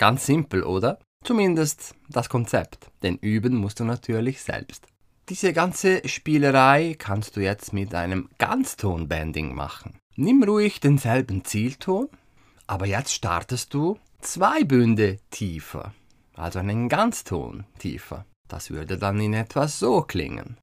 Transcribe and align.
Ganz 0.02 0.25
simpel, 0.25 0.63
oder? 0.63 0.97
Zumindest 1.23 1.94
das 2.09 2.27
Konzept, 2.27 2.89
denn 3.03 3.17
üben 3.17 3.53
musst 3.53 3.80
du 3.80 3.83
natürlich 3.83 4.41
selbst. 4.41 4.88
Diese 5.30 5.53
ganze 5.53 6.02
Spielerei 6.08 6.95
kannst 6.97 7.35
du 7.35 7.41
jetzt 7.41 7.71
mit 7.71 7.93
einem 7.93 8.27
Ganzton-Banding 8.39 9.53
machen. 9.53 9.99
Nimm 10.16 10.42
ruhig 10.42 10.80
denselben 10.80 11.45
Zielton, 11.45 12.09
aber 12.65 12.87
jetzt 12.87 13.14
startest 13.14 13.76
du 13.76 13.99
zwei 14.21 14.64
Bünde 14.64 15.20
tiefer, 15.30 15.93
also 16.33 16.58
einen 16.58 16.89
Ganzton 16.89 17.65
tiefer. 17.77 18.26
Das 18.47 18.71
würde 18.71 18.97
dann 18.97 19.20
in 19.20 19.36
etwa 19.36 19.67
so 19.67 20.02
klingen. 20.02 20.58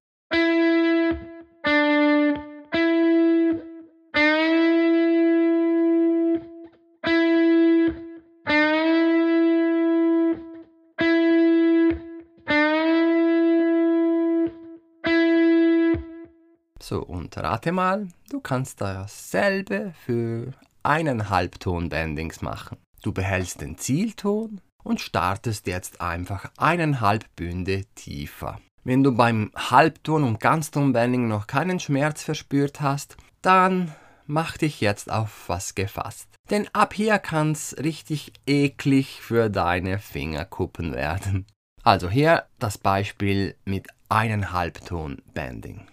So, 16.89 17.03
und 17.03 17.37
rate 17.37 17.71
mal, 17.71 18.09
du 18.31 18.41
kannst 18.41 18.81
dasselbe 18.81 19.93
für 20.07 20.55
einen 20.83 21.29
Halbton-Bendings 21.29 22.41
machen. 22.41 22.79
Du 23.03 23.13
behältst 23.13 23.61
den 23.61 23.77
Zielton 23.77 24.63
und 24.83 24.99
startest 24.99 25.67
jetzt 25.67 26.01
einfach 26.01 26.51
eineinhalb 26.57 27.27
Bünde 27.37 27.85
tiefer. 27.95 28.59
Wenn 28.85 29.03
du 29.03 29.15
beim 29.15 29.53
Halbton- 29.55 30.25
und 30.25 30.41
Ganzton-Bending 30.41 31.29
noch 31.29 31.47
keinen 31.47 31.79
Schmerz 31.79 32.23
verspürt 32.23 32.81
hast, 32.81 33.19
dann 33.43 33.95
mach 34.27 34.57
dich 34.57 34.81
jetzt 34.81 35.13
auf 35.13 35.47
was 35.47 35.75
gefasst. 35.75 36.31
Denn 36.49 36.69
ab 36.73 36.95
hier 36.95 37.19
kann's 37.19 37.77
richtig 37.79 38.33
eklig 38.47 39.21
für 39.21 39.51
deine 39.51 39.99
Fingerkuppen 39.99 40.95
werden. 40.95 41.45
Also 41.83 42.09
hier 42.09 42.47
das 42.59 42.79
Beispiel 42.79 43.57
mit 43.67 43.89
eineinhalb 44.09 44.87
Ton 44.87 45.21
Bending. 45.35 45.87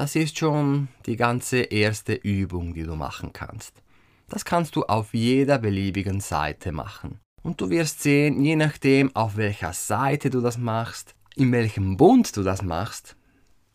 Das 0.00 0.16
ist 0.16 0.38
schon 0.38 0.88
die 1.04 1.16
ganze 1.16 1.58
erste 1.58 2.14
Übung, 2.14 2.72
die 2.72 2.84
du 2.84 2.96
machen 2.96 3.34
kannst. 3.34 3.82
Das 4.30 4.46
kannst 4.46 4.74
du 4.74 4.84
auf 4.84 5.12
jeder 5.12 5.58
beliebigen 5.58 6.20
Seite 6.20 6.72
machen. 6.72 7.20
Und 7.42 7.60
du 7.60 7.68
wirst 7.68 8.00
sehen, 8.00 8.42
je 8.42 8.56
nachdem, 8.56 9.14
auf 9.14 9.36
welcher 9.36 9.74
Seite 9.74 10.30
du 10.30 10.40
das 10.40 10.56
machst, 10.56 11.14
in 11.36 11.52
welchem 11.52 11.98
Bund 11.98 12.34
du 12.34 12.42
das 12.42 12.62
machst, 12.62 13.14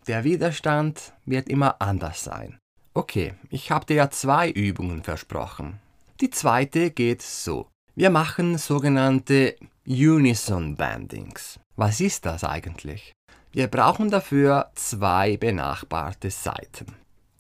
der 0.08 0.24
Widerstand 0.24 1.14
wird 1.28 1.48
immer 1.48 1.80
anders 1.80 2.24
sein. 2.24 2.58
Okay, 2.96 3.36
ich 3.52 3.70
habe 3.70 3.86
dir 3.86 3.98
ja 3.98 4.10
zwei 4.10 4.50
Übungen 4.50 5.04
versprochen. 5.04 5.80
Die 6.22 6.32
zweite 6.32 6.90
geht 6.90 7.22
so. 7.22 7.68
Wir 7.94 8.10
machen 8.10 8.58
sogenannte 8.58 9.58
Unison 9.86 10.76
Bandings. 10.76 11.60
Was 11.76 12.02
ist 12.02 12.26
das 12.26 12.44
eigentlich? 12.44 13.14
Wir 13.56 13.68
brauchen 13.68 14.12
dafür 14.12 14.70
zwei 14.76 15.38
benachbarte 15.38 16.30
Seiten. 16.30 16.88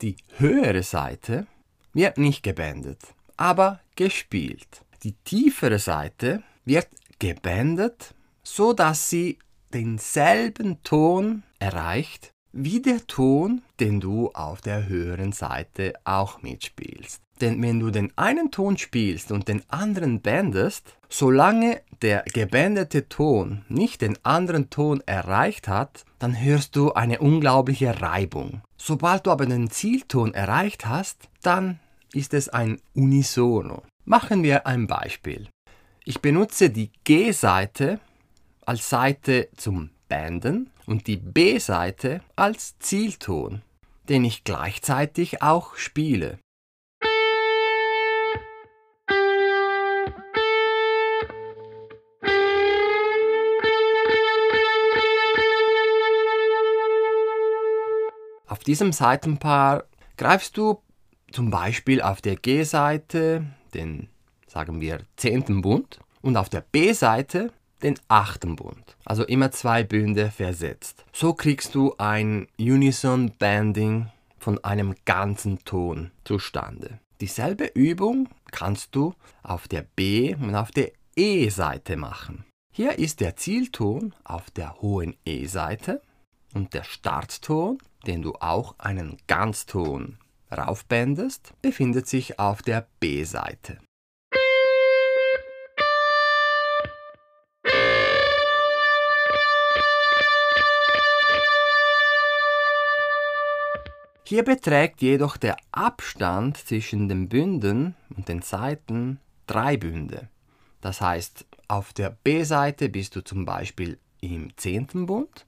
Die 0.01 0.15
höhere 0.37 0.81
Seite 0.81 1.45
wird 1.91 2.17
nicht 2.17 2.41
gebändet, 2.41 3.01
aber 3.35 3.81
gespielt. 3.97 4.85
Die 5.03 5.11
tiefere 5.25 5.77
Seite 5.77 6.41
wird 6.63 6.87
gebändet, 7.19 8.15
so 8.43 8.71
dass 8.71 9.09
sie 9.09 9.39
denselben 9.73 10.81
Ton 10.83 11.43
erreicht 11.59 12.31
wie 12.55 12.81
der 12.81 13.05
Ton, 13.05 13.61
den 13.81 13.99
du 13.99 14.31
auf 14.33 14.61
der 14.61 14.87
höheren 14.87 15.33
Seite 15.33 15.93
auch 16.05 16.41
mitspielst. 16.41 17.21
Denn 17.41 17.61
wenn 17.61 17.81
du 17.81 17.91
den 17.91 18.13
einen 18.15 18.49
Ton 18.49 18.77
spielst 18.77 19.33
und 19.33 19.49
den 19.49 19.61
anderen 19.67 20.21
bändest, 20.21 20.95
solange 21.09 21.81
der 22.01 22.23
gebändete 22.33 23.09
Ton 23.09 23.65
nicht 23.67 24.01
den 24.01 24.17
anderen 24.23 24.69
Ton 24.69 25.03
erreicht 25.05 25.67
hat, 25.67 26.05
dann 26.17 26.41
hörst 26.41 26.77
du 26.77 26.93
eine 26.93 27.19
unglaubliche 27.19 28.01
Reibung. 28.01 28.61
Sobald 28.77 29.27
du 29.27 29.31
aber 29.31 29.45
den 29.45 29.69
Zielton 29.69 30.33
erreicht 30.33 30.85
hast, 30.85 31.27
dann 31.41 31.79
ist 32.13 32.33
es 32.33 32.47
ein 32.47 32.79
Unisono. 32.93 33.83
Machen 34.05 34.43
wir 34.43 34.65
ein 34.65 34.87
Beispiel. 34.87 35.49
Ich 36.05 36.21
benutze 36.21 36.69
die 36.69 36.91
G-Seite 37.03 37.99
als 38.65 38.89
Seite 38.89 39.49
zum 39.57 39.89
Bänden 40.07 40.69
und 40.87 41.07
die 41.07 41.17
B-Seite 41.17 42.21
als 42.35 42.77
Zielton, 42.79 43.61
den 44.09 44.23
ich 44.23 44.43
gleichzeitig 44.43 45.41
auch 45.41 45.75
spiele. 45.75 46.39
Auf 58.47 58.59
diesem 58.59 58.93
Seitenpaar 58.93 59.85
greifst 60.17 60.57
du 60.57 60.81
zum 61.31 61.49
Beispiel 61.49 62.01
auf 62.01 62.21
der 62.21 62.35
G-Seite 62.35 63.45
den, 63.73 64.07
sagen 64.47 64.79
wir, 64.79 65.01
zehnten 65.17 65.61
Bund 65.61 65.99
und 66.21 66.37
auf 66.37 66.49
der 66.49 66.61
B-Seite 66.61 67.51
den 67.85 67.99
achten 68.07 68.55
Bund. 68.55 68.97
Also 69.05 69.23
immer 69.23 69.51
zwei 69.51 69.83
Bünde 69.83 70.31
versetzt. 70.31 71.05
So 71.13 71.33
kriegst 71.33 71.75
du 71.75 71.93
ein 71.97 72.47
Unison 72.59 73.31
Banding 73.37 74.07
von 74.39 74.61
einem 74.63 74.95
ganzen 75.05 75.63
Ton 75.65 76.11
zustande. 76.23 76.99
Dieselbe 77.21 77.65
Übung 77.73 78.27
kannst 78.51 78.95
du 78.95 79.13
auf 79.43 79.67
der 79.67 79.83
B 79.95 80.35
und 80.35 80.55
auf 80.55 80.71
der 80.71 80.91
E-Seite 81.15 81.95
machen. 81.95 82.43
Hier 82.73 82.99
ist 82.99 83.21
der 83.21 83.37
Zielton 83.37 84.13
auf 84.25 84.51
der 84.51 84.81
hohen 84.81 85.15
E-Seite 85.25 86.01
und 86.53 86.73
der 86.73 86.83
Startton, 86.83 87.77
den 88.05 88.21
du 88.21 88.33
auch 88.33 88.75
einen 88.79 89.17
Ganzton 89.27 90.17
raufbändest, 90.51 91.53
befindet 91.61 92.07
sich 92.07 92.37
auf 92.39 92.61
der 92.61 92.87
B-Seite. 92.99 93.77
Hier 104.27 104.43
beträgt 104.43 105.03
jedoch 105.03 105.37
der 105.37 105.55
Abstand 105.71 106.57
zwischen 106.57 107.07
den 107.07 107.29
Bünden 107.29 107.93
und 108.17 108.27
den 108.27 108.41
Seiten 108.41 109.19
drei 109.45 109.77
Bünde. 109.77 110.29
Das 110.81 110.99
heißt, 110.99 111.45
auf 111.67 111.93
der 111.93 112.09
B-Seite 112.23 112.89
bist 112.89 113.15
du 113.15 113.23
zum 113.23 113.45
Beispiel 113.45 113.99
im 114.21 114.57
zehnten 114.57 115.05
Bund 115.05 115.45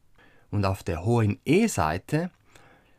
und 0.52 0.64
auf 0.64 0.84
der 0.84 1.04
hohen 1.04 1.40
E-Seite 1.44 2.30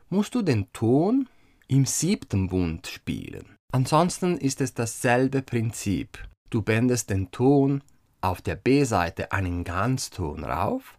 musst 0.09 0.35
du 0.35 0.43
den 0.43 0.73
Ton 0.73 1.29
im 1.69 1.87
siebten 1.87 2.49
Bund 2.49 2.89
spielen. 2.89 3.55
Ansonsten 3.71 4.37
ist 4.37 4.61
es 4.61 4.75
dasselbe 4.75 5.43
Prinzip. 5.43 6.19
Du 6.51 6.61
bändest 6.61 7.11
den 7.11 7.31
Ton 7.31 7.85
auf 8.21 8.43
der 8.43 8.57
B-Seite 8.57 9.31
einen 9.31 9.63
Ganzton 9.63 10.43
rauf 10.43 10.99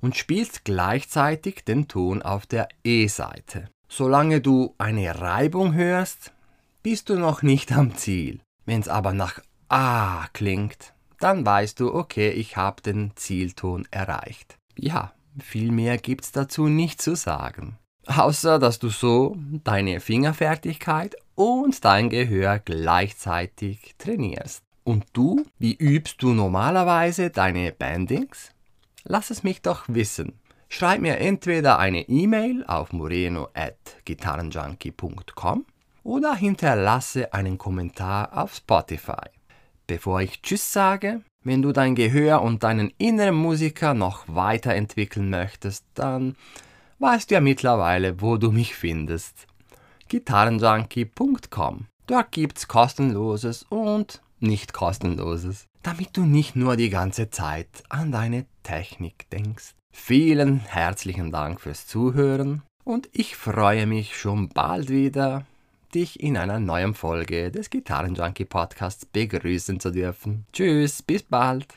und 0.00 0.16
spielst 0.16 0.64
gleichzeitig 0.64 1.64
den 1.64 1.86
Ton 1.86 2.22
auf 2.22 2.46
der 2.46 2.68
E-Seite. 2.82 3.68
Solange 3.88 4.40
du 4.40 4.74
eine 4.78 5.20
Reibung 5.20 5.74
hörst, 5.74 6.32
bist 6.82 7.08
du 7.08 7.16
noch 7.16 7.42
nicht 7.42 7.72
am 7.72 7.96
Ziel. 7.96 8.40
Wenn 8.64 8.80
es 8.80 8.88
aber 8.88 9.12
nach 9.12 9.40
A 9.68 10.26
klingt, 10.32 10.92
dann 11.20 11.46
weißt 11.46 11.80
du, 11.80 11.94
okay, 11.94 12.30
ich 12.30 12.56
habe 12.56 12.82
den 12.82 13.12
Zielton 13.16 13.86
erreicht. 13.90 14.58
Ja, 14.76 15.12
viel 15.38 15.70
mehr 15.70 15.98
gibt's 15.98 16.32
dazu 16.32 16.68
nicht 16.68 17.00
zu 17.00 17.16
sagen. 17.16 17.78
Außer 18.06 18.58
dass 18.58 18.78
du 18.78 18.88
so 18.88 19.36
deine 19.64 20.00
Fingerfertigkeit 20.00 21.16
und 21.34 21.84
dein 21.84 22.08
Gehör 22.10 22.58
gleichzeitig 22.58 23.94
trainierst. 23.98 24.62
Und 24.84 25.06
du, 25.12 25.44
wie 25.58 25.74
übst 25.74 26.22
du 26.22 26.32
normalerweise 26.32 27.30
deine 27.30 27.72
Bandings? 27.72 28.52
Lass 29.02 29.30
es 29.30 29.42
mich 29.42 29.62
doch 29.62 29.84
wissen. 29.88 30.38
Schreib 30.78 31.00
mir 31.00 31.16
entweder 31.16 31.78
eine 31.78 32.06
E-Mail 32.06 32.62
auf 32.66 32.92
moreno@gitarrenjunkie.com 32.92 35.64
oder 36.02 36.34
hinterlasse 36.34 37.32
einen 37.32 37.56
Kommentar 37.56 38.36
auf 38.36 38.54
Spotify. 38.54 39.30
Bevor 39.86 40.20
ich 40.20 40.42
Tschüss 40.42 40.74
sage, 40.74 41.22
wenn 41.42 41.62
du 41.62 41.72
dein 41.72 41.94
Gehör 41.94 42.42
und 42.42 42.62
deinen 42.62 42.92
inneren 42.98 43.36
Musiker 43.36 43.94
noch 43.94 44.24
weiterentwickeln 44.26 45.30
möchtest, 45.30 45.86
dann 45.94 46.36
weißt 46.98 47.30
du 47.30 47.36
ja 47.36 47.40
mittlerweile, 47.40 48.20
wo 48.20 48.36
du 48.36 48.52
mich 48.52 48.74
findest. 48.74 49.46
gitarrenjunkie.com. 50.08 51.86
Dort 52.06 52.32
gibt's 52.32 52.68
kostenloses 52.68 53.62
und 53.70 54.20
nicht 54.40 54.74
kostenloses, 54.74 55.64
damit 55.82 56.18
du 56.18 56.26
nicht 56.26 56.54
nur 56.54 56.76
die 56.76 56.90
ganze 56.90 57.30
Zeit 57.30 57.82
an 57.88 58.12
deine 58.12 58.44
Technik 58.62 59.30
denkst. 59.30 59.72
Vielen 59.98 60.60
herzlichen 60.60 61.32
Dank 61.32 61.60
fürs 61.60 61.88
Zuhören 61.88 62.62
und 62.84 63.08
ich 63.12 63.34
freue 63.34 63.86
mich 63.86 64.16
schon 64.16 64.48
bald 64.50 64.88
wieder, 64.88 65.46
dich 65.92 66.20
in 66.20 66.36
einer 66.36 66.60
neuen 66.60 66.94
Folge 66.94 67.50
des 67.50 67.70
Gitarrenjunkie 67.70 68.44
Podcasts 68.44 69.04
begrüßen 69.04 69.80
zu 69.80 69.90
dürfen. 69.90 70.46
Tschüss, 70.52 71.02
bis 71.02 71.24
bald. 71.24 71.74